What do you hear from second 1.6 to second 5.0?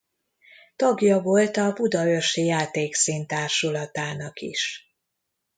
Budaörsi Játékszín társulatának is.